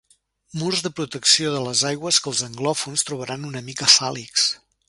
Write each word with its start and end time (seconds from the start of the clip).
Murs 0.61 0.79
de 0.85 0.91
protecció 0.99 1.51
de 1.55 1.59
les 1.67 1.83
aigües 1.91 2.21
que 2.23 2.33
els 2.33 2.43
anglòfons 2.51 3.07
trobaran 3.11 3.49
una 3.51 3.65
mica 3.73 3.95
fàl·lics. 3.99 4.53